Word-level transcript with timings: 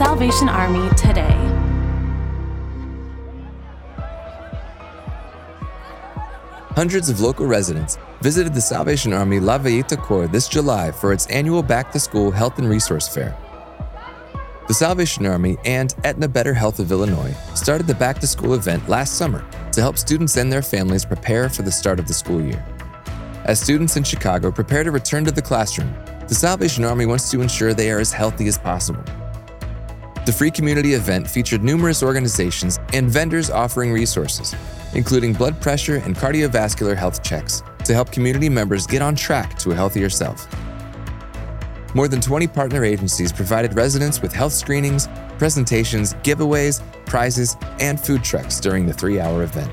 Salvation 0.00 0.48
Army 0.48 0.88
today. 0.96 1.36
Hundreds 6.70 7.10
of 7.10 7.20
local 7.20 7.44
residents 7.44 7.98
visited 8.22 8.54
the 8.54 8.62
Salvation 8.62 9.12
Army 9.12 9.40
La 9.40 9.58
Villita 9.58 9.98
Corps 9.98 10.26
this 10.26 10.48
July 10.48 10.90
for 10.90 11.12
its 11.12 11.26
annual 11.26 11.62
Back 11.62 11.92
to 11.92 12.00
School 12.00 12.30
Health 12.30 12.58
and 12.58 12.66
Resource 12.66 13.08
Fair. 13.08 13.36
The 14.68 14.72
Salvation 14.72 15.26
Army 15.26 15.58
and 15.66 15.94
Aetna 16.02 16.28
Better 16.28 16.54
Health 16.54 16.78
of 16.78 16.90
Illinois 16.90 17.36
started 17.54 17.86
the 17.86 17.94
Back 17.94 18.20
to 18.20 18.26
School 18.26 18.54
event 18.54 18.88
last 18.88 19.18
summer 19.18 19.44
to 19.72 19.82
help 19.82 19.98
students 19.98 20.34
and 20.38 20.50
their 20.50 20.62
families 20.62 21.04
prepare 21.04 21.50
for 21.50 21.60
the 21.60 21.70
start 21.70 21.98
of 22.00 22.08
the 22.08 22.14
school 22.14 22.40
year. 22.40 22.64
As 23.44 23.60
students 23.60 23.98
in 23.98 24.04
Chicago 24.04 24.50
prepare 24.50 24.82
to 24.82 24.92
return 24.92 25.26
to 25.26 25.30
the 25.30 25.42
classroom, 25.42 25.94
the 26.26 26.34
Salvation 26.34 26.84
Army 26.84 27.04
wants 27.04 27.30
to 27.32 27.42
ensure 27.42 27.74
they 27.74 27.90
are 27.90 28.00
as 28.00 28.14
healthy 28.14 28.48
as 28.48 28.56
possible. 28.56 29.04
The 30.26 30.32
free 30.32 30.50
community 30.50 30.92
event 30.92 31.26
featured 31.26 31.64
numerous 31.64 32.02
organizations 32.02 32.78
and 32.92 33.08
vendors 33.08 33.48
offering 33.48 33.90
resources, 33.90 34.54
including 34.92 35.32
blood 35.32 35.58
pressure 35.62 35.96
and 35.96 36.14
cardiovascular 36.14 36.94
health 36.94 37.22
checks 37.22 37.62
to 37.84 37.94
help 37.94 38.12
community 38.12 38.50
members 38.50 38.86
get 38.86 39.00
on 39.00 39.14
track 39.14 39.58
to 39.60 39.70
a 39.70 39.74
healthier 39.74 40.10
self. 40.10 40.46
More 41.94 42.06
than 42.06 42.20
20 42.20 42.46
partner 42.48 42.84
agencies 42.84 43.32
provided 43.32 43.74
residents 43.74 44.20
with 44.20 44.30
health 44.32 44.52
screenings, 44.52 45.08
presentations, 45.38 46.12
giveaways, 46.22 46.82
prizes, 47.06 47.56
and 47.80 47.98
food 47.98 48.22
trucks 48.22 48.60
during 48.60 48.86
the 48.86 48.92
three 48.92 49.18
hour 49.18 49.42
event. 49.42 49.72